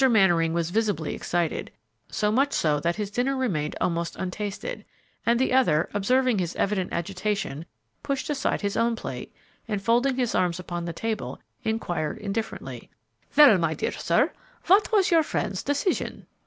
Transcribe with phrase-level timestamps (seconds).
[0.09, 1.69] Mannering was visibly excited,
[2.09, 4.83] so much so that his dinner remained almost untasted,
[5.27, 7.67] and the other, observing his evident agitation,
[8.01, 9.31] pushed aside his own plate
[9.67, 12.89] and, folding his arms upon the table, inquired indifferently,
[13.37, 14.33] "Well, my dear sir,
[14.65, 16.25] what was your friend's decision?"